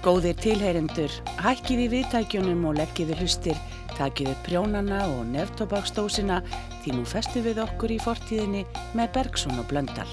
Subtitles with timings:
[0.00, 1.12] Góðir tilheyrendur,
[1.44, 3.58] hækkið í viðtækjunum og leggið hlustir,
[3.98, 6.38] takið upp prjónana og neftobakstósina
[6.80, 8.62] því nú festu við okkur í fortíðinni
[8.96, 10.08] með Bergson og Blöndal.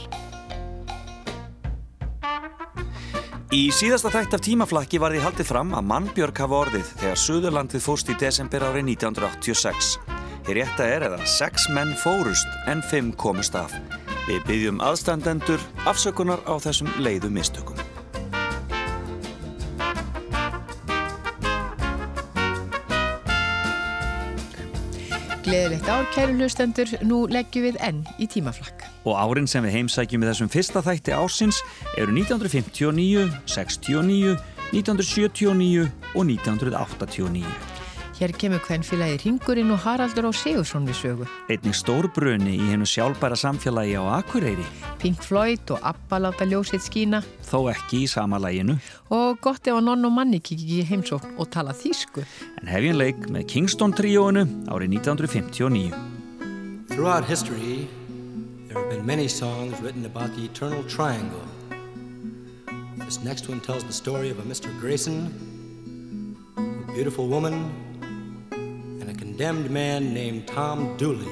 [3.56, 7.86] Í síðasta þætt af tímaflakki var því haldið fram að mannbjörg hafa orðið þegar Suðurlandið
[7.88, 9.96] fóst í desember árið 1986.
[10.50, 13.72] Hér rétta er eða sex menn fórust en fimm komust af.
[14.28, 17.87] Við byggjum aðstandendur afsökunar á þessum leiðu mistökum.
[25.48, 28.84] Gleðilegt ár, kæru hlustendur, nú leggjum við enn í tímaflakk.
[29.08, 31.62] Og árin sem við heimsækjum með þessum fyrsta þætti ásins
[31.96, 34.36] eru 1959, 69,
[34.76, 37.77] 1979 og 1989.
[38.18, 41.26] Hér kemur hvern félagi Ringurinn og Haraldur á Sigursson við sögu.
[41.54, 44.66] Einnig stórbrunni í hennu sjálfbæra samfélagi á Akureyri.
[44.98, 47.20] Pink Floyd og Abba láta ljósið skína.
[47.46, 48.80] Þó ekki í sama læginu.
[49.14, 52.26] Og gott ef að nonn og manni kikið í heimsókn og tala þýsku.
[52.58, 55.94] En hefjum leik með Kingston tríóinu árið 1959.
[56.90, 57.86] Throughout history,
[58.66, 61.46] there have been many songs written about the eternal triangle.
[63.06, 64.74] This next one tells the story of a Mr.
[64.82, 65.30] Grayson,
[66.58, 67.86] a beautiful woman,
[69.38, 71.32] condemned man named Tom Dooley.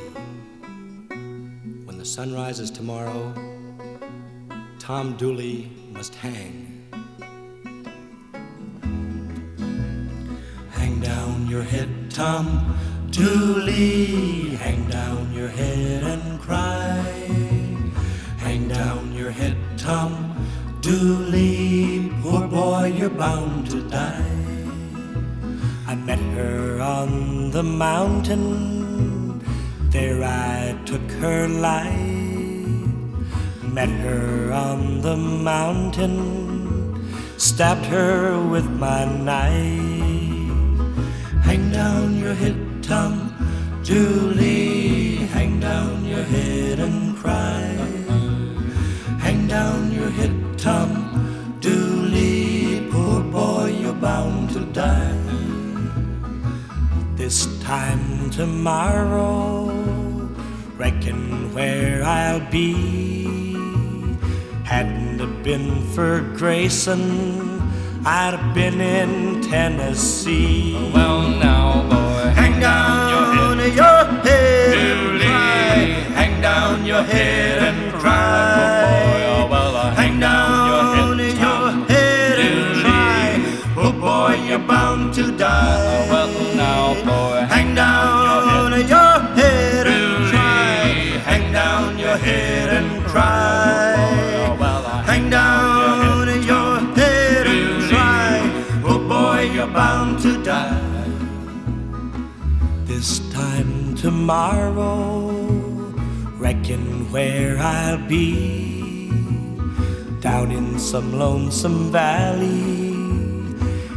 [1.86, 3.34] When the sun rises tomorrow,
[4.78, 6.88] Tom Dooley must hang.
[10.70, 12.78] Hang down your head, Tom
[13.10, 14.56] Dooley.
[14.58, 17.02] Hang down your head and cry.
[18.38, 20.12] Hang down your head, Tom
[20.82, 22.12] Dooley.
[22.22, 24.45] Poor boy, you're bound to die.
[25.96, 29.40] I met her on the mountain,
[29.92, 32.84] there I took her life.
[33.64, 36.20] Met her on the mountain,
[37.38, 40.52] stabbed her with my knife.
[41.48, 43.34] Hang down your head, Tom
[43.82, 47.64] Julie, hang down your head and cry.
[49.26, 50.92] Hang down your head, Tom
[51.62, 55.25] Dooley, poor boy, you're bound to die.
[57.26, 59.66] This time tomorrow,
[60.78, 63.56] reckon where I'll be.
[64.64, 67.64] Hadn't it been for Grayson,
[68.06, 70.92] I'd have been in Tennessee.
[70.94, 76.14] Well, now, boy, hang down your head, your head and cry.
[76.14, 78.55] Hang down your head and cry.
[104.26, 105.28] Tomorrow,
[106.40, 109.12] reckon where I'll be.
[110.20, 112.96] Down in some lonesome valley,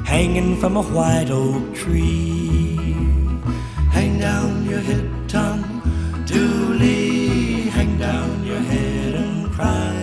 [0.05, 2.77] hanging from a white oak tree.
[3.91, 5.65] Hang down your head, Tom
[6.27, 7.71] Dooley.
[7.77, 9.95] Hang down your head and cry.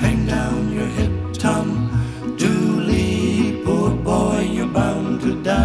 [0.00, 1.68] Hang down your head, Tom
[2.36, 3.62] Dooley.
[3.64, 5.63] Poor boy, you're bound to die.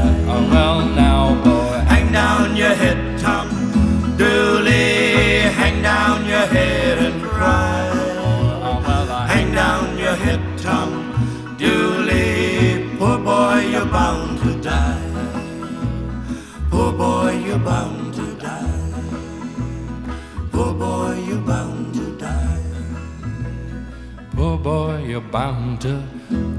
[25.32, 25.96] Bound to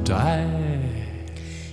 [0.07, 1.01] die.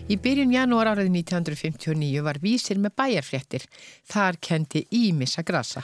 [0.08, 3.66] Í byrjun janúar árið 1959 var vísir með bæjarfréttir.
[4.08, 5.84] Þar kendi Ímissa grasa.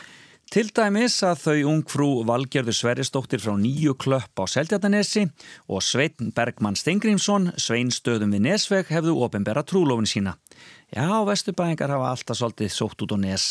[0.53, 5.25] Til dæmis að þau ungfrú Valgerður Sverrisdóttir frá nýju klöpp á Seldjartanesi
[5.65, 10.37] og Svein Bergmann Stengrímsson, Svein stöðum við Nesveg, hefðu ofinbera trúlofin sína.
[10.93, 13.47] Já, vestubæðingar hafa alltaf svolítið sótt út á Nes.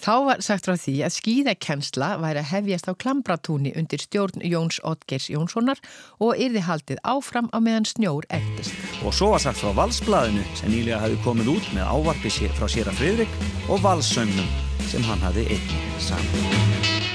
[0.00, 4.80] Þá var sagt frá því að skíðakensla væri að hefjast á Klambratúni undir stjórn Jóns
[4.86, 5.82] Otgers Jónssonar
[6.24, 8.72] og yrði haldið áfram á meðan snjór ektist.
[9.04, 12.88] Og svo var sagt frá Valsblæðinu sem nýlega hafi komið út með ávarpi frá sér
[12.88, 13.38] að Fridrik
[13.68, 14.48] og Valsöngnum
[14.88, 17.09] sem hann hafi einnig saman.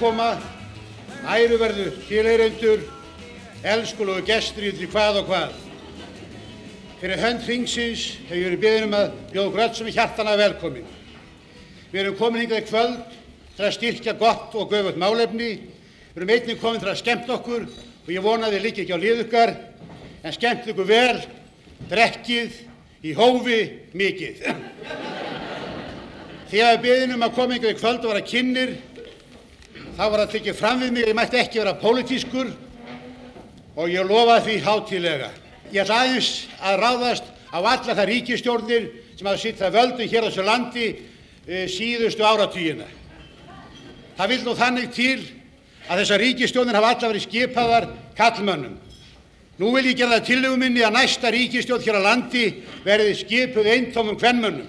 [0.00, 0.38] Samkoma,
[1.28, 2.86] æruverðu tilheyrendur,
[3.68, 5.58] elskulegu gestur í því hvað og hvað.
[7.02, 10.38] Fyrir hönd hringsins hefur ég verið beðin um að bjóða okkur öll sem er hjartana
[10.40, 10.88] velkomin.
[11.92, 13.14] Við erum komin hingað í kvöld
[13.58, 15.52] til að styrkja gott og göfut málefni.
[16.14, 18.96] Við erum einnig komin til að skemmt okkur og ég vona að þið líka ekki
[18.96, 19.56] á liðukkar
[20.24, 21.18] en skemmt ykkur vel,
[21.92, 22.60] drekkið,
[23.04, 23.60] í hófi
[23.92, 24.46] mikið.
[26.50, 28.78] Þegar við beðin um að koma hingað í kvöld og vera kynir
[30.00, 32.50] þá var það tekið fram við mig að ég mætti ekki vera pólitískur
[33.76, 35.26] og ég lofa því hátilega.
[35.74, 38.86] Ég ætla aðeins að ráðast á alla það ríkistjórnir
[39.18, 42.86] sem hafa sitt það völdum hér á þessu landi e, síðustu áratvíina.
[44.16, 45.18] Það vil nú þannig til
[45.84, 48.80] að þessar ríkistjórnir hafa alla verið skipaðar kallmönnum.
[49.60, 52.46] Nú vil ég gera það tillöguminni að næsta ríkistjórn hér á landi
[52.88, 54.64] verði skipuð eintómum kvennmönnum.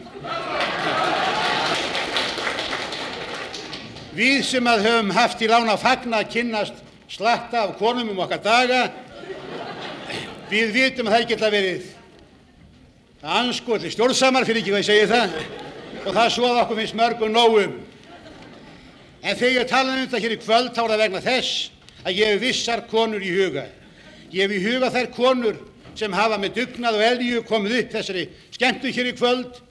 [4.12, 6.80] Við sem að höfum haft í lána fagna að kynnast
[7.12, 8.80] slatta af konum um okkar daga,
[10.52, 11.86] við vitum að það geta verið
[13.22, 15.38] anskotli stjórnsamar fyrir ekki hvað ég segi það
[16.02, 17.78] og það svoða okkur finnst mörgum nógum.
[19.22, 21.54] En þegar ég tala um þetta hér í kvöld þá er það vegna þess
[22.02, 23.64] að ég hef vissar konur í huga.
[24.34, 25.62] Ég hef í huga þær konur
[25.96, 28.26] sem hafa með dugnað og elju komið upp þessari
[28.58, 29.62] skemmtu hér í kvöld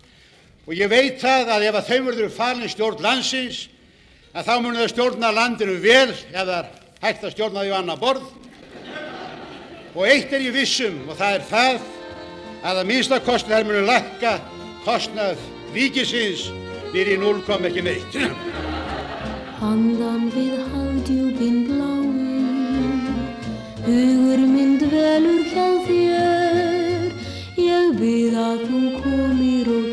[0.64, 3.60] og ég veit það að ef að þau verður falin stjórn landsins
[4.30, 6.60] að þá munum þau stjórna landinu vel eða
[7.02, 8.26] hægt að stjórna því á annar borð.
[9.96, 11.80] Og eitt er ég vissum og það er það
[12.60, 14.36] að að minnstakosti þær munum lakka
[14.84, 15.40] kostnað
[15.74, 16.46] ríkisins
[16.94, 18.18] nýri 0, ekki neitt.
[19.60, 22.06] Handan við hafdjúpin bláu,
[23.84, 27.10] hugur minn dvelur hjá þér.
[27.60, 29.89] Ég bið að þú komir og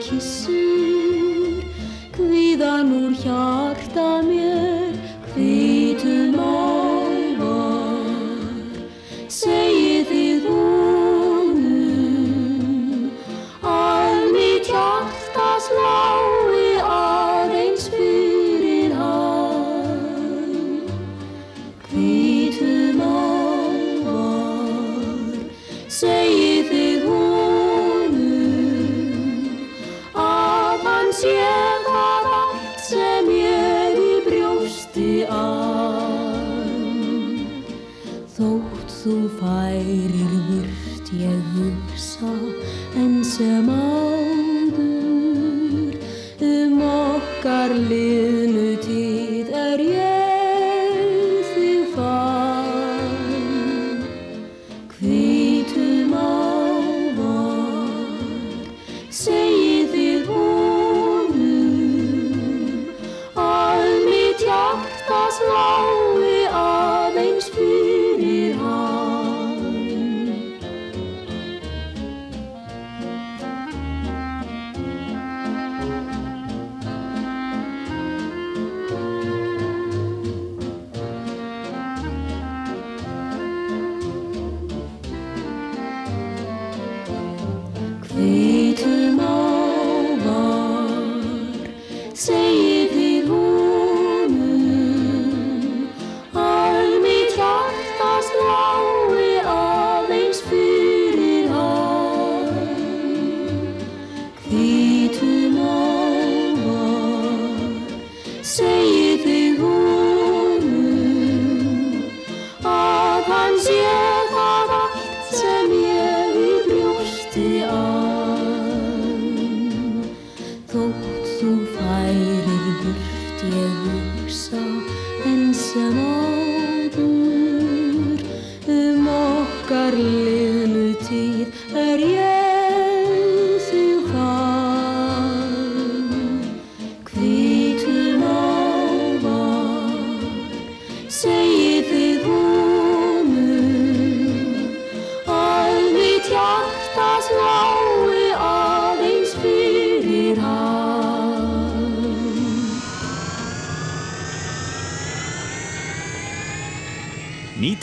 [2.57, 4.97] hviðan úr hjarta mér,
[5.29, 8.01] hvítum álvar.
[9.29, 11.93] Segið þið honum,
[13.61, 16.36] að mitt hjarta slái
[39.07, 42.31] þú færir burt ég hugsa
[43.01, 44.87] en sem áður
[46.43, 48.26] um okkar liðnu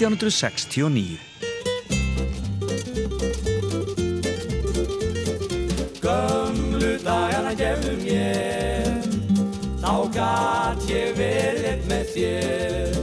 [0.05, 1.19] 1969
[6.05, 8.65] Gömlu dagana gefðu mér
[9.85, 12.95] Þá gat ég verið með þér.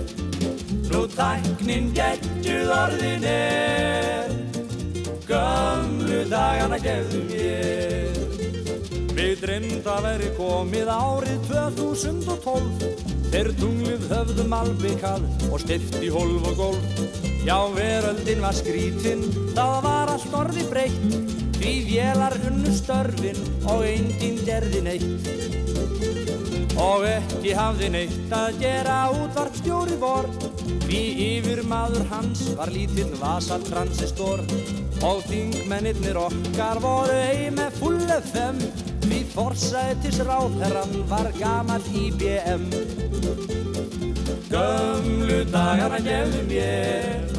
[0.89, 4.33] Nú tæknin geggjuð orðin er.
[5.29, 8.17] Gömlu dagana gefðu mér.
[9.13, 16.49] Við dreymd að veri komið árið 2012 Þeir tunglið höfðum albikað og stift í hólf
[16.49, 16.97] og gólf.
[17.47, 19.23] Já, veröldin var skrítinn,
[19.55, 21.15] það var allt orði breytt.
[21.55, 23.39] Því vélar unnu störfin
[23.71, 25.31] og enginn gerði neitt.
[26.81, 30.27] Og ekki hafði neitt að gera útvart stjóri vor.
[30.83, 34.43] Því yfir maður hans var lítill vasatransistor.
[35.07, 38.59] Og þingmennirnir okkar voru ei með full FM
[39.31, 42.65] Því forsætis ráðherran var gamal IBM
[44.51, 47.31] Gömlu dagana gefðu mér.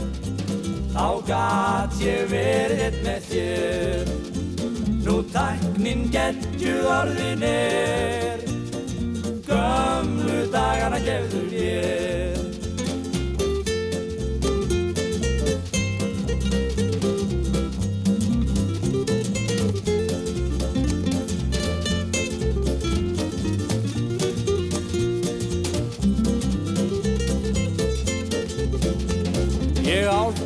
[0.95, 4.11] Þá gat ég verið eitt með þér.
[5.05, 8.47] Nú tæknin geggjuð orðin er
[9.45, 12.32] Gömlu dagana gefðu mér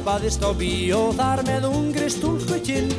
[0.07, 2.93] Ég álpaðist á bíó þar með ungri stúlkukinn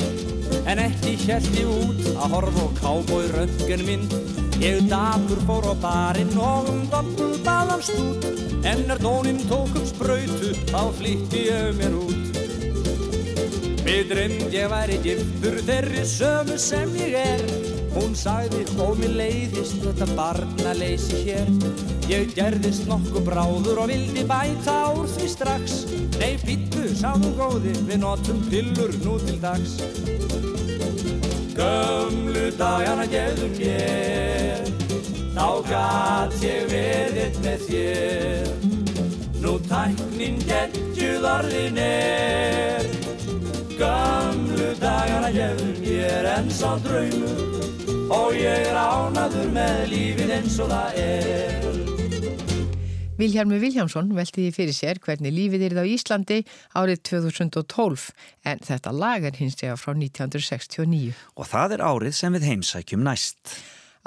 [0.67, 4.15] En ekki ég út að horfa á kábói röntgen mynd
[4.59, 8.27] Ég dapur fór á barinn og um doppul baðan stút.
[8.67, 12.41] En er tóninn tók upp spröytu þá flýtti ég mér út.
[13.87, 19.79] Mér dreymd ég væri giftur þeirri sömu sem ég er Hún sagði og mér leiðist
[19.83, 21.49] þetta barna leysi hér.
[22.09, 25.77] Ég gerðist nokkuð bráður og vildi bæta úr því strax.
[26.17, 29.77] Nei býttu, sáðum góði, við notum pillur nú til dags.
[31.57, 34.71] Gömlu dagana gefðu mér.
[35.37, 38.55] Þá gat ég verið með þér.
[39.43, 43.06] Nú tæknin geggjuð orðin er
[43.77, 47.43] Gömlu dagana gefðu mér en sá draumur
[48.09, 51.67] Og ég er ánaður með lífið eins og það er
[53.17, 56.35] Vilhjálmur Viljámsson velti því fyrir sér hvernig lífið er það á Íslandi
[56.77, 58.03] árið 2012
[58.49, 61.15] en þetta lag er hins vegar frá 1969.
[61.33, 63.57] Og það er árið sem við heimsækjum næst.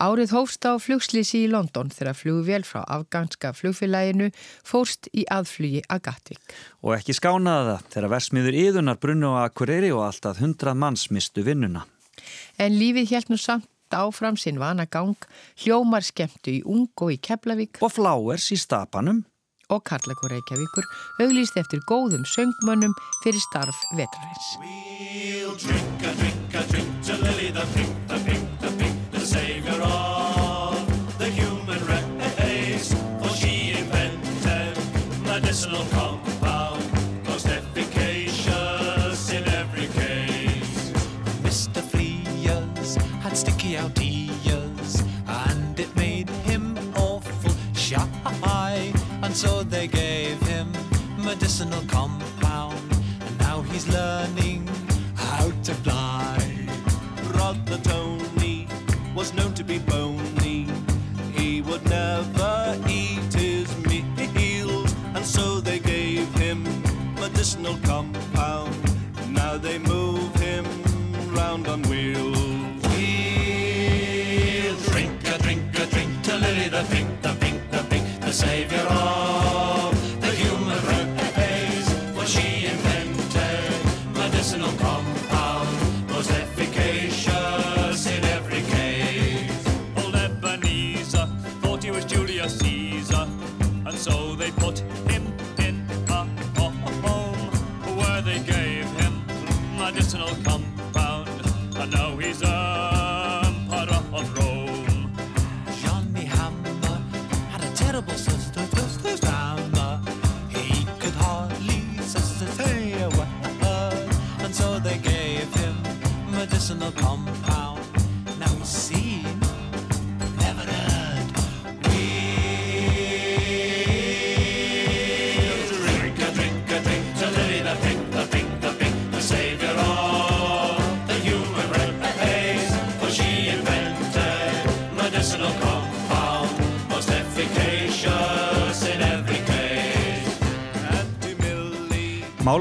[0.00, 4.30] Árið hófst á flugslýsi í London þegar flugvél frá afganska flugfélaginu
[4.64, 6.54] fórst í aðflugi að Gatvík.
[6.80, 11.44] Og ekki skánaða það þegar versmiður yðunar brunnu á Akureyri og alltaf hundrað manns mistu
[11.44, 11.84] vinnuna.
[12.56, 15.18] En lífið held nú samt áfram sinn vana gang,
[15.60, 19.26] hljómar skemmtu í Ung og í Keflavík og Flowers í Stapanum
[19.70, 20.86] og Karlakur Reykjavíkur
[21.20, 24.48] auglýst eftir góðum söngmönnum fyrir starf vetrarins.
[24.64, 28.09] We'll drink a drink a drink to Lily the pink,
[35.60, 40.90] medicinal compound, most efficacious in every case.
[41.42, 41.82] Mr.
[41.82, 48.92] Frears had sticky out ears and it made him awful shy.
[49.22, 50.72] And so they gave him
[51.18, 52.80] medicinal compound
[53.20, 54.29] and now he's learning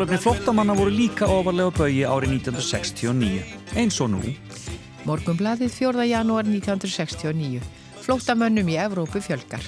[0.10, 3.44] Málefni flóttamanna voru líka ofarlega bögi árið 1969,
[3.78, 4.32] eins og nú.
[5.06, 6.08] Morgunbladið 4.
[6.10, 7.62] janúar 1969.
[8.02, 9.62] Flóttamönnum í Evrópu fjölgar.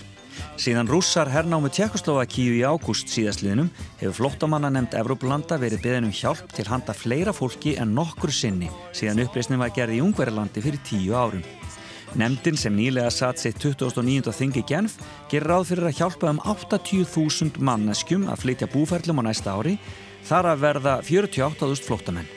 [0.58, 3.70] Síðan rússar hernámu Tjekkoslovakíu í ágúst síðastliðnum
[4.02, 8.74] hefur flóttamanna nefnd Evrópulanda verið beðin um hjálp til handa fleira fólki en nokkur sinni
[8.98, 11.46] síðan uppreisnin var gerði í Ungverilandi fyrir tíu árum.
[12.18, 14.34] Nemndin sem nýlega satt sitt 2009.
[14.34, 14.98] þingi Genf
[15.30, 19.78] gerir ráð fyrir að hjálpa um 80.000 manneskjum að flytja búferlum á næsta ári
[20.28, 22.30] þar að verða 48.000 flóttamenn.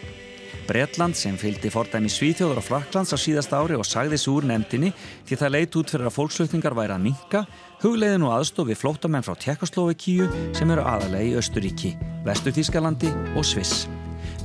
[0.64, 4.94] Bretland sem fylgdi fordæmi Svíþjóður og Fraklands á síðasta ári og sagði svo úr nefndinni
[5.28, 7.42] því það leit út fyrir að fólksflutningar væri að minka,
[7.82, 11.92] hugleiðin og aðstofi flóttamenn frá Tjekkoslovakíu sem eru aðalega í Östuríki,
[12.24, 13.84] Vesturþískalandi og Sviss.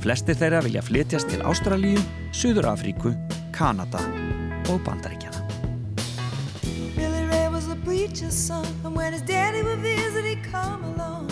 [0.00, 2.00] Flestir þeirra vilja flytjast til Ástralíu,
[2.36, 3.14] Suður Afríku,
[3.56, 4.04] Kanada
[4.68, 5.40] og Bandaríkjana.
[6.96, 11.29] Billy Ray was a preacher's son, and when his daddy would visit, he'd come along.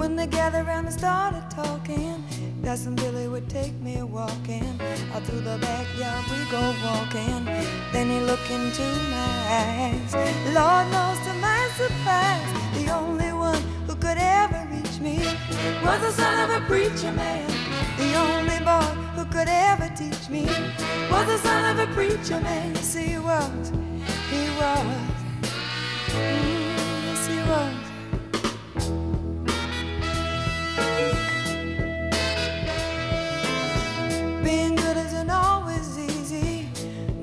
[0.00, 2.24] When they gathered around and started talking,
[2.64, 4.80] Cousin Billy would take me walking.
[5.12, 7.44] Out through the backyard we go walking.
[7.92, 8.80] Then he looked into
[9.10, 10.14] my eyes.
[10.56, 15.18] Lord knows to my surprise, the only one who could ever reach me
[15.84, 17.46] was the son of a preacher man.
[17.98, 20.46] The only boy who could ever teach me
[21.10, 22.74] was the son of a preacher man.
[22.74, 23.68] Yes, he was.
[24.32, 24.86] He was.
[26.08, 27.79] Mm, yes, he was.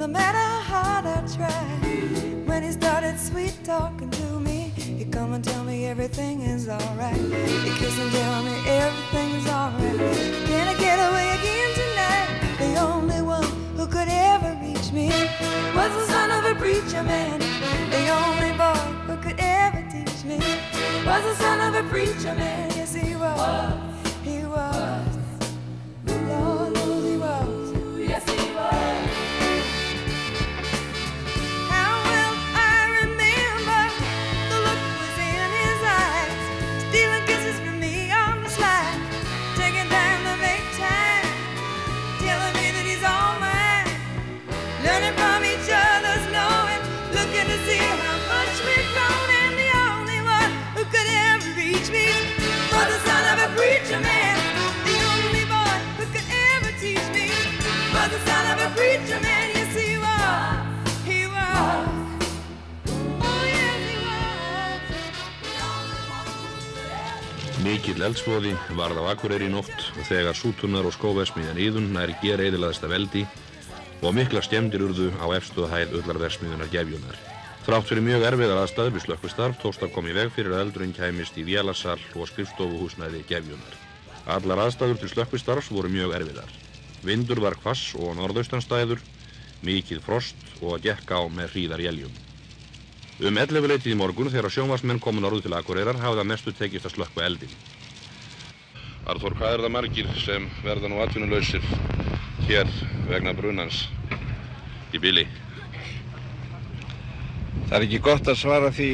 [0.07, 1.63] No matter how I try.
[2.45, 7.17] When he started sweet talking to me, he'd come and tell me everything is alright.
[7.17, 9.99] He'd kiss and tell me everything is alright.
[10.47, 12.29] Can I get away again tonight?
[12.63, 15.09] The only one who could ever reach me
[15.75, 17.39] was the son of a preacher man.
[17.89, 20.37] The only boy who could ever teach me
[21.05, 22.69] was the son of a preacher man.
[22.77, 23.73] Yes, he was.
[24.23, 25.17] He was.
[26.29, 26.86] Lord
[67.87, 72.41] Mikill eldsvoði varð á Akureyri í nótt og þegar sútunar og skóversmiðjan Íðun nær ger
[72.43, 73.21] eðilaðasta veldi
[74.03, 77.15] og mikla skemmdir urðu á efstuða hæð öllarversmiðunar gefjunar.
[77.63, 80.91] Þrátt fyrir mjög erfiðar aðstæður við slökkvistarf tókst að koma í veg fyrir að eldurinn
[80.99, 83.79] kæmist í vélasal og skrifstofuhúsnæði gefjunar.
[84.35, 86.51] Allar aðstæður til slökkvistarfs voru mjög erfiðar.
[87.07, 88.99] Vindur var kvass og norðaustanstæður,
[89.63, 92.19] mikið frost og að gekka á með hríðar jæljum.
[93.17, 96.85] Um 11 leitið í morgun þegar sjónvarsmenn komu norðu til Akureyrar hafði að mestu tekist
[96.85, 97.55] að slökkva eldin.
[99.07, 101.63] Arþór, hvað er það margir sem verða nú atvinnulausir
[102.43, 102.67] hér
[103.07, 103.85] vegna brunans
[104.91, 105.23] í bíli?
[107.69, 108.89] Það er ekki gott að svara því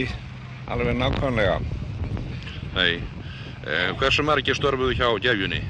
[0.69, 1.57] alveg nákvæmlega.
[2.75, 3.01] Nei.
[3.65, 5.63] Eh, hversu margir störfuðu hjá gefjunni?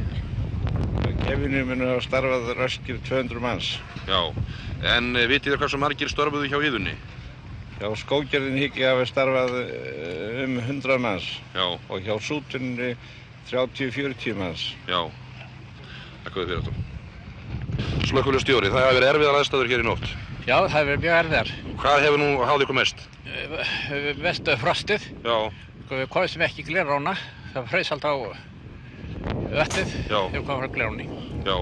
[1.23, 3.71] Gefinu munu hafa starfað raskir 200 manns.
[4.11, 4.21] Já.
[4.97, 6.99] En eh, vitið þér hversu margir störfuðu hjá yðunni?
[7.79, 11.31] Hjá skógerðin higgi hafi starfað eh, um 100 manns.
[11.55, 11.67] Já.
[11.87, 12.95] Og hjá sútunni
[13.51, 14.65] 30-40 manns.
[14.87, 15.01] Já.
[16.23, 16.73] Takk fyrir þetta.
[18.07, 20.07] Slökkulega stjóri, það hefur verið erfiðar aðstæður hér í nótt.
[20.43, 21.51] Já, það hefur verið mjög erfiðar.
[21.83, 23.03] Hvað hefur nú háð ykkur mest?
[24.23, 25.07] Vestu frostið.
[25.23, 25.37] Já.
[25.83, 27.15] Sko, Við komum ekki í glerána.
[27.53, 28.17] Það fröys alltaf á
[29.53, 29.97] vettið.
[30.09, 30.19] Já.
[30.33, 31.07] Við komum frá gleráni.
[31.47, 31.57] Já.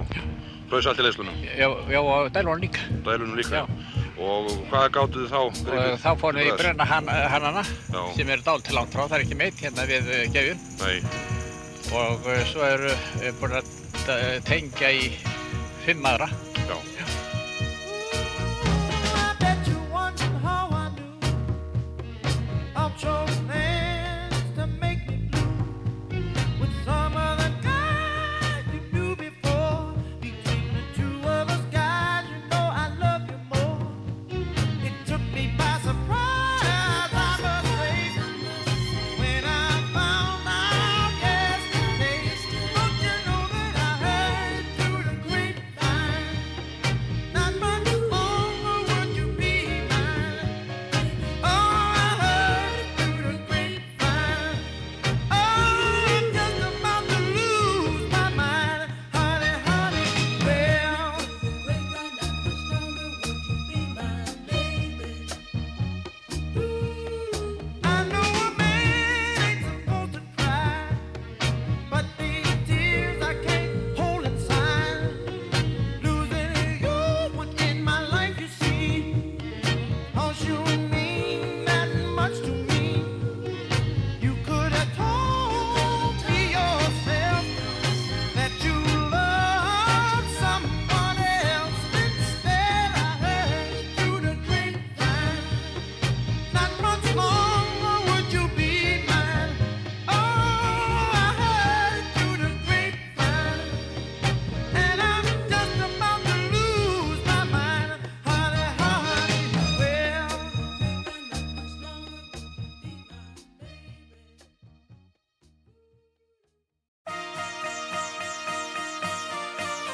[0.72, 1.42] Fröys allt í leyslunum?
[1.44, 2.86] Já, já, og dælunum líka.
[3.06, 3.64] Dælunum líka?
[3.64, 3.92] Já.
[4.22, 5.40] Og hvað gátuð þið þá?
[5.42, 8.02] Og þá fórum við í brenna han, hannana Já.
[8.16, 9.08] sem eru dál til langt frá.
[9.08, 10.66] Það er ekki meitt hérna við gefjun.
[10.84, 10.98] Nei.
[11.92, 13.74] Og uh, svo eru við búin að
[14.08, 15.12] uh, tengja í
[15.84, 16.30] fimm aðra.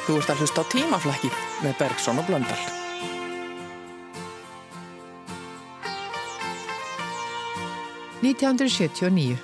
[0.08, 2.60] Þú ert að hlusta á tímaflækið með Bergson og Blöndal.
[8.24, 9.36] Nítjándur 79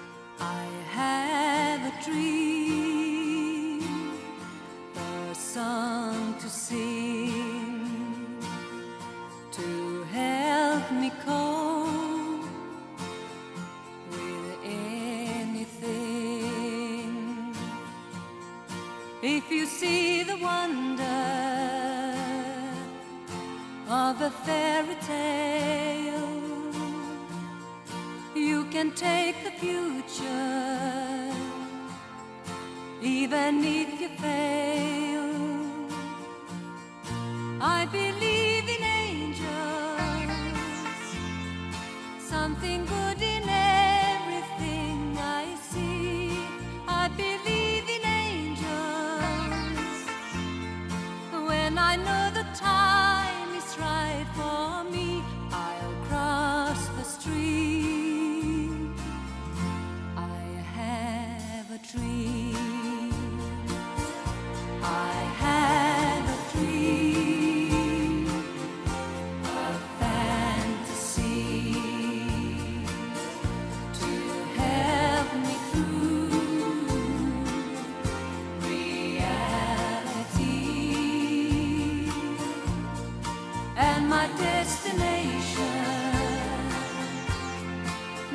[84.05, 85.61] and my destination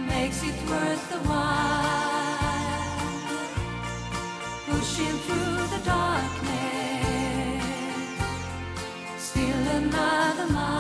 [0.08, 1.90] makes it worth the while.
[4.68, 7.64] Pushing through the darkness,
[9.18, 10.79] still another mile.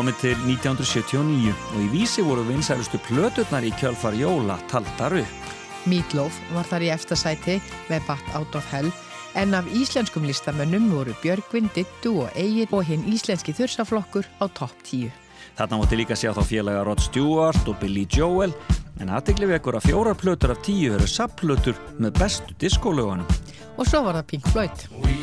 [0.00, 5.50] komið til 1979 og í vísi voru vinsælustu plöturnar í kjálfar Jóla taldar upp.
[5.90, 7.58] Mítlóf var þar í eftasæti
[7.90, 8.88] með Bat Out of Hell
[9.36, 14.72] en af íslenskum listamönnum voru Björgvin, Dittu og Egil og hinn íslenski þursaflokkur á topp
[14.88, 15.12] 10.
[15.58, 18.56] Þarna móti líka sjá þá félaga Rod Stewart og Billy Joel
[19.02, 23.28] en aðteglið við ekkur að fjórar plötur af tíu eru sapplötur með bestu diskólögunum.
[23.76, 25.19] Og svo var það Pink Floyd.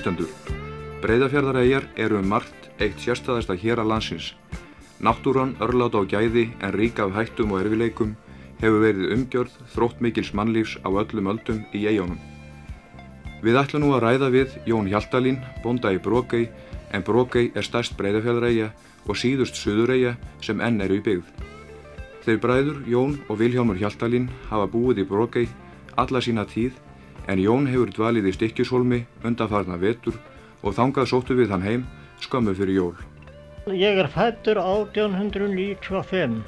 [0.00, 0.30] Hlustendur,
[1.02, 4.30] breyðafjörðarægjar eru um margt eitt sérstæðasta hér að landsins.
[5.04, 8.14] Náttúran örláta á gæði en rík af hættum og erfileikum
[8.62, 12.16] hefur verið umgjörð þrótt mikils mannlífs á öllum öldum í eigunum.
[13.44, 16.48] Við ætlum nú að ræða við Jón Hjaltalín, bónda í Brókei,
[16.96, 18.72] en Brókei er stærst breyðafjörðarægja
[19.04, 21.28] og síðust suðurægja sem enn eru í byggð.
[22.24, 25.48] Þeir bræður Jón og Vilhjálmur Hjaltalín hafa búið í Brókei
[26.00, 26.72] alla sína tíð
[27.30, 30.16] en Jón hefur dvalið í Stykkishólmi undanfarna vetur
[30.66, 31.84] og þangað sóttu við hann heim
[32.24, 32.94] skömmu fyrir jól.
[33.70, 36.40] Ég er fættur 1895.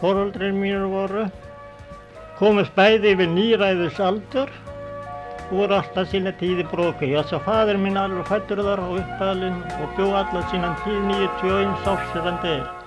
[0.00, 1.26] Fóröldrin mínir voru
[2.38, 4.54] komist bæði yfir nýræðisaldur
[5.50, 7.12] og voru alltaf sína tíð í bróki.
[7.12, 11.92] Þess að fadur minn alveg fættur þar á uppalinn og bjó alltaf sína tíð 91
[11.92, 12.83] árs þegar hann deyr.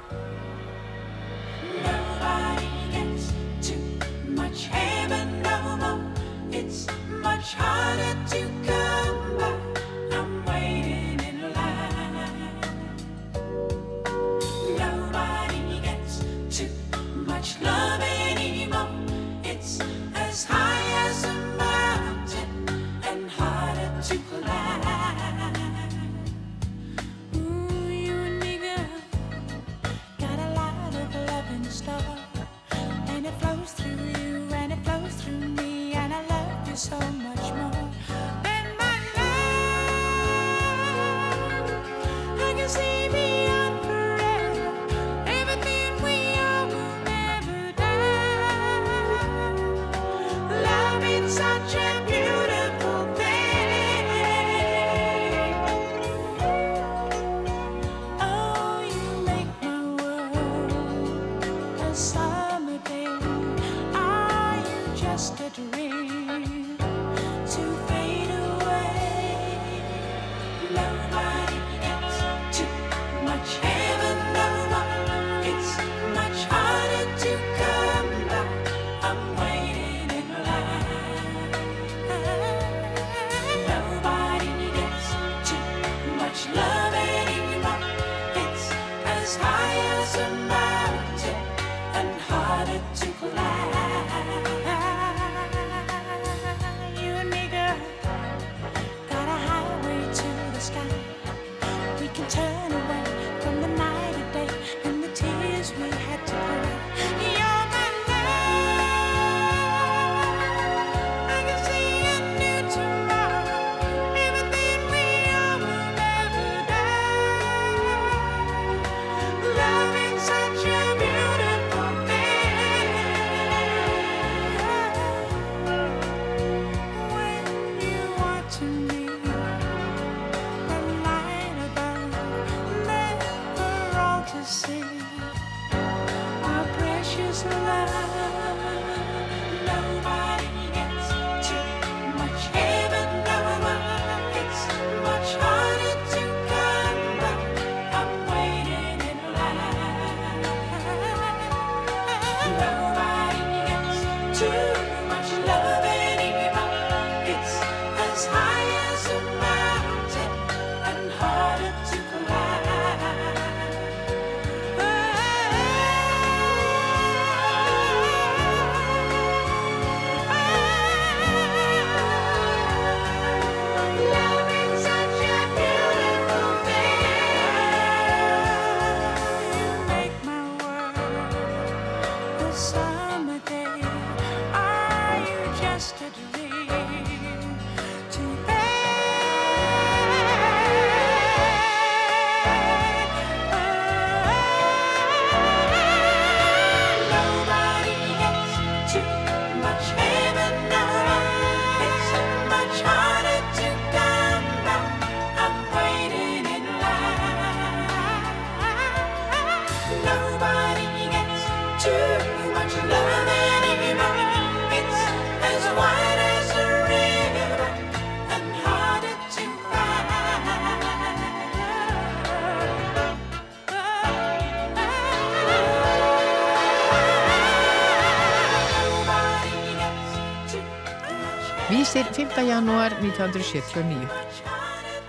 [232.18, 232.34] 5.
[232.50, 234.08] janúar 1979.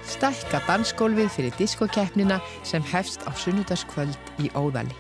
[0.05, 2.37] Stækka dansgólfið fyrir diskokeppnina
[2.69, 4.93] sem hefst á sunnudagskvöld í Óðali.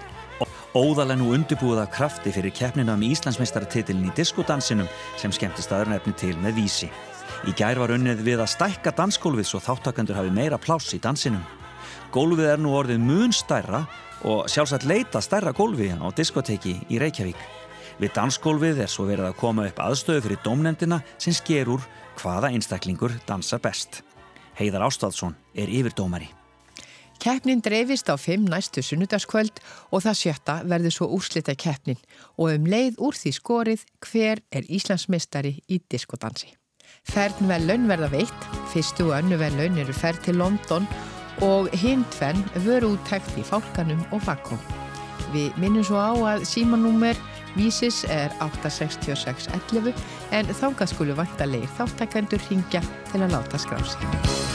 [0.73, 4.89] Óðal er nú undirbúið af krafti fyrir keppnina um Íslandsmeistaratitilin í diskodansinum
[5.21, 6.89] sem skemmtist aðurnefni til með vísi.
[7.45, 11.45] Í gær var unnið við að stækka dansgólfið svo þáttakandur hafi meira pláss í dansinum.
[12.09, 13.85] Gólfið er nú orðið mun stærra
[14.25, 17.58] og sjálfsagt leita stærra gólfi á diskoteki í Reykjavík.
[17.99, 21.83] Við dansgólfið er svo verið að koma upp aðstöðu fyrir dómnefndina sem sker úr
[22.21, 24.03] hvaða einstaklingur dansar best.
[24.59, 26.31] Heiðar Ástadsson er yfirdómari.
[27.19, 29.59] Keppnin dreifist á fimm næstu sunnudagskvöld
[29.91, 31.99] og það sjötta verður svo úrslita keppnin
[32.37, 36.53] og um leið úr því skorið hver er Íslandsmeistari í diskodansi.
[37.03, 40.87] Fern velun verða veitt, fyrstu og önnu velun eru ferð til London
[41.43, 44.59] og hinn tvenn vöru úttækt í fálkanum og vakko.
[45.35, 47.19] Við minnum svo á að símanúmer
[47.59, 49.95] vísis er 86611
[50.39, 54.48] en þángað skulu vantarlegir þáttækendur ringja til að láta skrá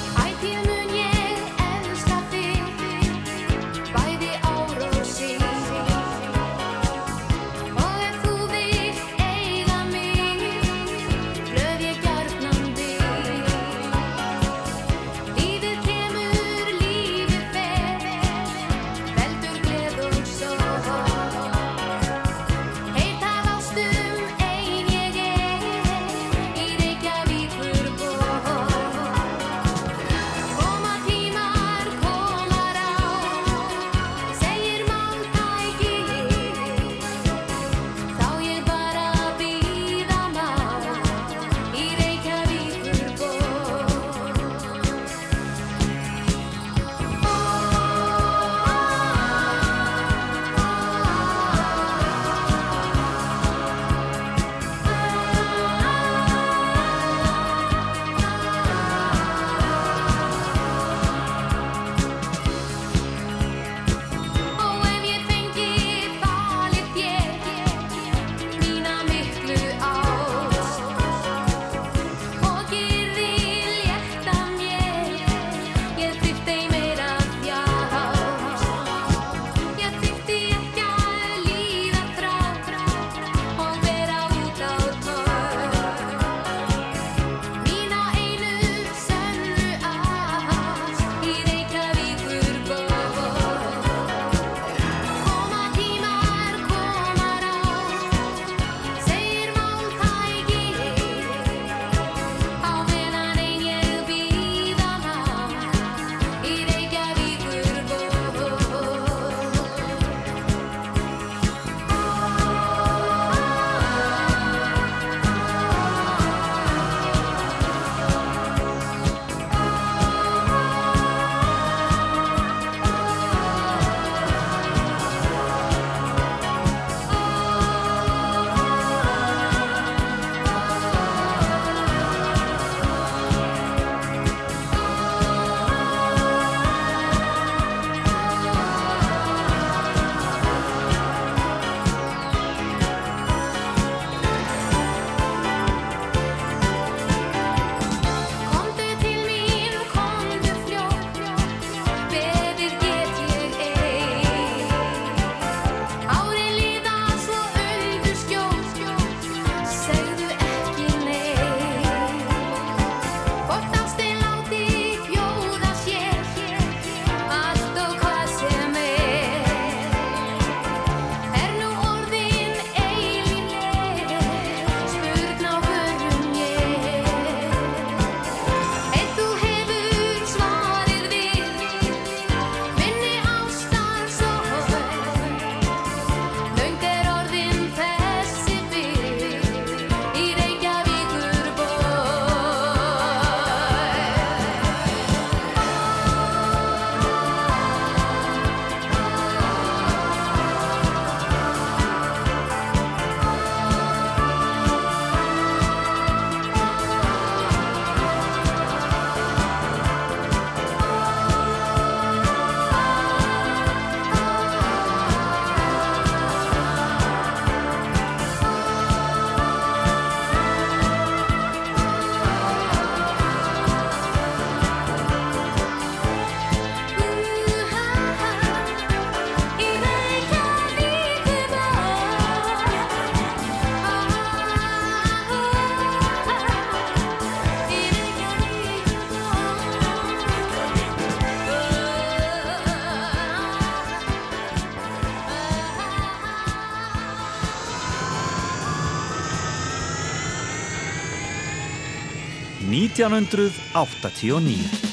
[253.10, 254.93] 1989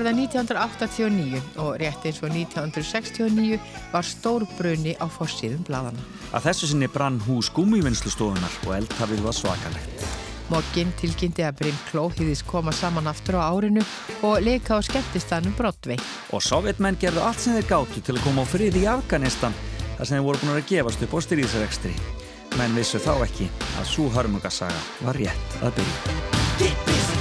[0.00, 3.58] var það 1989 og rétt eins og 1969
[3.92, 6.00] var stór brunni á fórsíðum bladana.
[6.32, 10.06] Að þessu sinni brann hús gúmivinnslustofunar og eldhafið var svakalegt.
[10.50, 13.84] Mokkin tilkynnti að Bryn Klóhiðis koma saman aftur á árinu
[14.26, 16.00] og leika á skemmtistanum Brodvei.
[16.34, 19.54] Og sovjetmenn gerðu allt sem þeir gáttu til að koma á frið í Afganistan
[19.94, 21.94] þar sem þeir voru búin að gefast upp á styrjísarextri.
[22.58, 23.46] Menn vissu þá ekki
[23.78, 27.19] að svo hörmungasaga var rétt að byrja.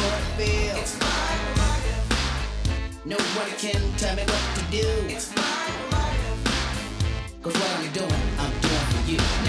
[0.00, 0.76] What I feel.
[0.82, 2.06] It's my prerogative.
[3.04, 4.88] Nobody can tell me what to do.
[5.14, 5.42] It's my
[5.90, 6.38] prerogative.
[7.42, 9.41] Cause what I'm doing, I'm doing for you.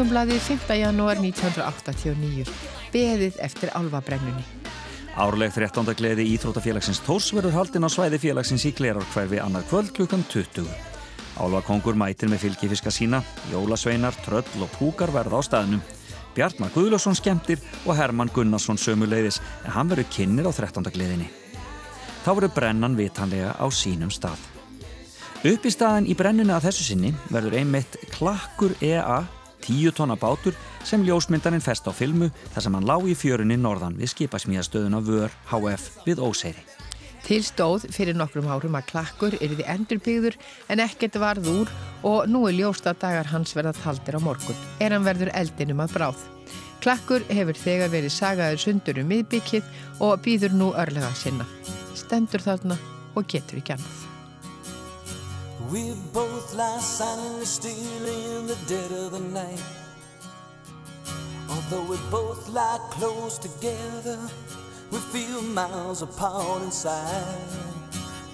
[0.00, 0.70] Morgunbladið 5.
[0.80, 2.48] janúar 1989.
[2.88, 4.40] Beðið eftir álfabrennunni.
[5.12, 5.90] Árleg 13.
[5.92, 10.70] gleði Íþrótafélagsins Þórs verður haldinn á svæði félagsins í Glerárkverfi annar kvöld klukkan 20.
[11.36, 13.20] Álfakongur mætir með fylgifiska sína,
[13.52, 15.82] jólasveinar, tröll og púkar verða á staðnum.
[16.32, 20.88] Bjartmar Guðlásson skemmtir og Herman Gunnarsson sömuleiðis en hann verður kynir á 13.
[20.94, 21.28] gleðinni.
[22.24, 24.40] Þá verður brennan vitanlega á sínum stað.
[25.44, 29.18] Upp í staðin í brenninu að þessu sinni verður einmitt Klakkur EA
[29.66, 33.98] 10 tonna bátur sem ljósmyndarinn fest á filmu þar sem hann lá í fjörunni norðan
[34.00, 36.64] við skipasmíðastöðuna Vör HF við Óseyri.
[37.26, 40.38] Til stóð fyrir nokkrum árum að klakkur yrði endurbyggður
[40.72, 41.72] en ekkert varð úr
[42.06, 44.60] og nú er ljóst að dagar hans verða taldir á morgun.
[44.80, 46.26] Er hann verður eldinum að bráð.
[46.80, 51.48] Klakkur hefur þegar verið sagaður sundur um miðbyggið og býður nú örlega sinna.
[51.94, 52.80] Stendur þarna
[53.14, 54.09] og getur ekki annað.
[55.70, 59.62] We both lie silently still in the dead of the night.
[61.48, 64.18] Although we both lie close together,
[64.90, 67.46] we feel miles apart inside.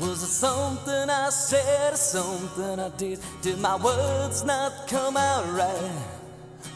[0.01, 3.19] Was it something I said or something I did?
[3.43, 5.93] Did my words not come out right?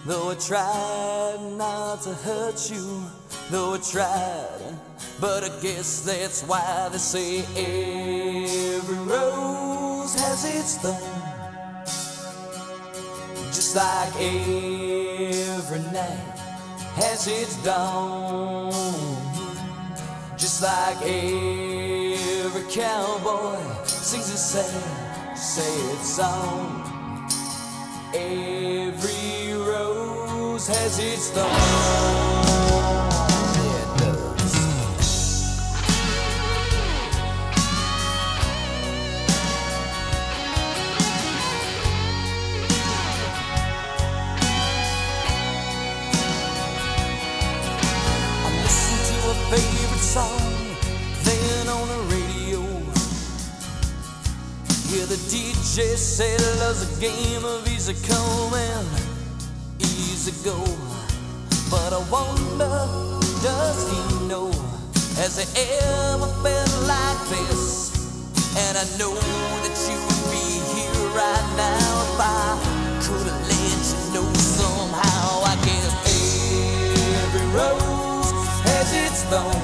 [0.04, 3.02] Though I tried not to hurt you,
[3.50, 4.78] though I tried,
[5.20, 8.98] but I guess that's why they say every
[10.10, 10.96] rose has its thorn.
[13.52, 16.38] Just like every night
[16.96, 18.72] has its dawn.
[20.36, 26.82] Just like every cowboy sings a sad, sad song.
[28.14, 32.39] Every rose has its thorn.
[55.28, 58.86] DJ said love's a game of easy come and
[59.80, 60.58] easy go.
[61.70, 62.68] But I wonder,
[63.42, 64.50] does he know?
[65.20, 65.46] Has he
[65.82, 67.90] ever felt like this?
[68.56, 72.58] And I know that you would be here right now if I
[73.02, 75.42] could have let you know somehow.
[75.44, 75.86] I guess
[77.22, 78.30] every rose
[78.66, 79.62] has its thorn,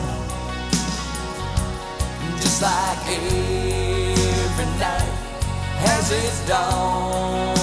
[2.38, 3.55] just like every
[6.10, 7.54] night its dawn.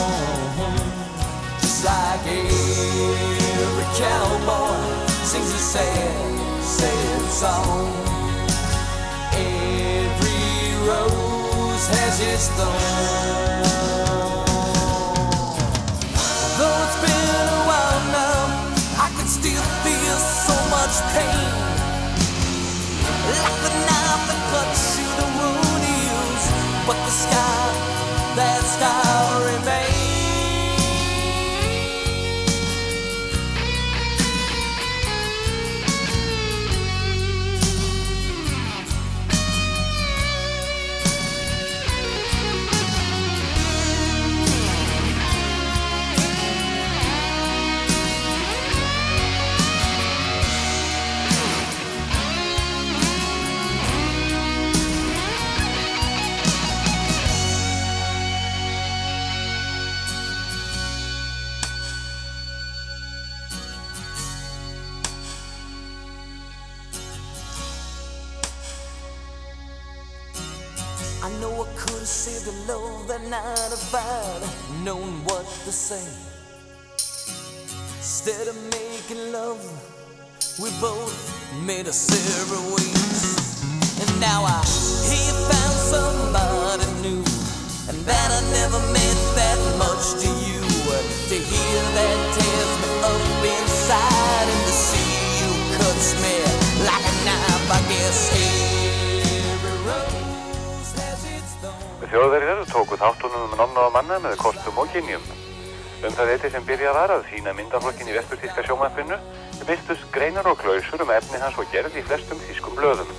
[1.61, 7.93] Just like every cowboy sings a sad, sad song.
[9.33, 13.63] Every rose has its thorn.
[16.57, 18.43] Though it's been a while now,
[18.99, 20.17] I can still feel
[20.47, 21.51] so much pain.
[23.43, 26.45] Like the knife that cuts you, the wound heals,
[26.85, 27.92] but the scar,
[28.35, 29.92] that scar remains.
[102.13, 102.29] Thorn.
[102.29, 105.21] Þjóðverjar tóku þáttunum um nonna og manna með kostum og kynjum.
[106.03, 109.17] Um það eitthvað sem byrjað var að sína myndaflokkin í vesturtíska sjómappinu
[109.63, 113.09] byrstust greinar og klausur um efni hans og gerð í flestum þýskum blöðum.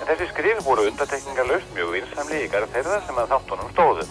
[0.00, 4.06] En þessi skrif voru undatekningar laust mjög vinsamli í garð þeirra sem að þáttunum stóðu.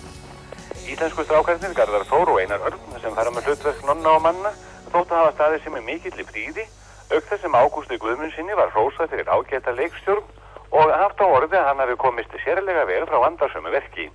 [0.88, 4.52] Íslensku strákarnir Garðar Þór og Einar Örn sem fara með hlutverk nonna og manna
[4.92, 6.68] þóttu að hafa staðið sem er mikill í fríði
[7.08, 10.37] auk þess sem Ágústi Guðmundsinni var hrósað fyrir ágæta leikstjórn
[10.72, 14.10] og haft á orði að hann hafi komist sérlega vel frá vandarsömu verki.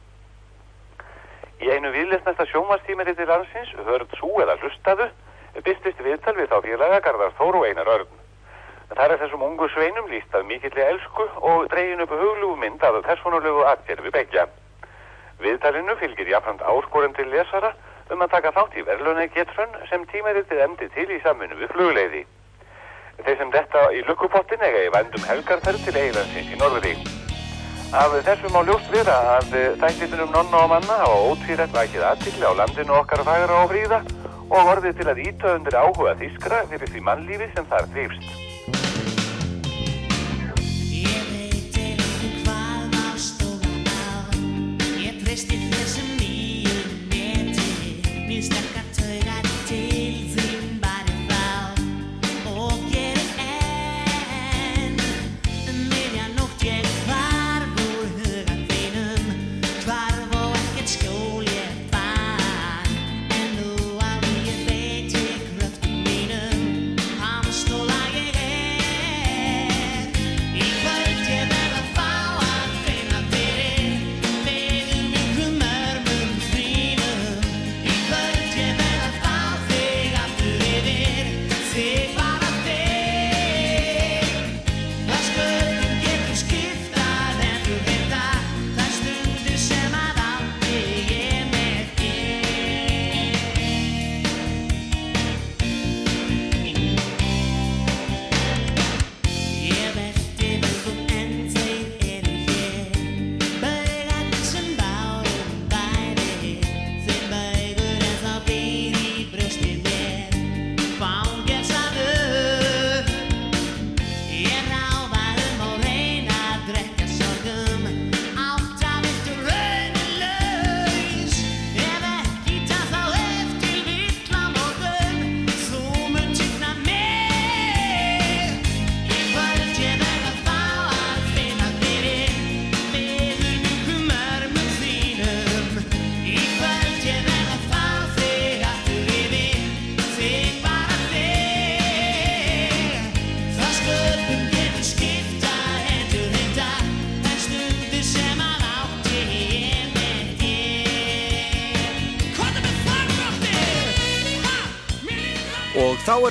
[1.62, 5.06] Í einu viðlesnasta sjómastímeriti landsins, hörð sú eða hlustaðu,
[5.60, 8.18] byrstist viðtal við þá félaga Garðar Þór og Einar Örn.
[8.92, 12.98] Það er þessum ungu sveinum líst að mikilli elsku og dregin upp huglugu mynd af
[13.06, 14.48] persónulegu atgerfi begja.
[15.40, 17.72] Viðtalinu fylgir jafnframt áskorun til lesara
[18.12, 22.26] um að taka þátt í verðlunni getrun sem tímeritið emdi til í samfunnu við flugleiði.
[23.20, 26.94] Þeir sem detta í lukkupottin eiga í vændum helgarferð til eigilansins í Norðri.
[27.92, 29.52] Af þessu má ljóst vera að
[29.82, 34.00] þættitunum nonna og manna hafa ótvírætt vækið aðtikli á landinu okkar fagra og fríða
[34.48, 38.51] og orðið til að íta undir áhuga þýskra fyrir því mannlífi sem þar þrýfst.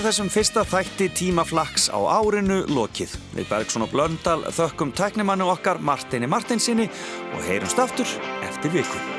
[0.01, 3.13] Er þessum fyrsta þætti tímaflaks á árinu lokið.
[3.37, 6.89] Við Bergson og Blöndal þökkum tæknimannu okkar Martini Martinsinni
[7.35, 9.10] og heyrumst aftur eftir viku.